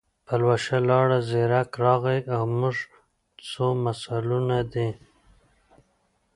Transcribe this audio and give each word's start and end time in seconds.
پلوشه 0.25 0.77
لاړه، 0.89 1.19
زیرک 1.29 1.71
راغی 1.83 2.19
او 2.35 2.41
موږ 2.59 2.75
ځو 3.49 3.67
مثالونه 3.85 4.57
دي. 4.73 4.89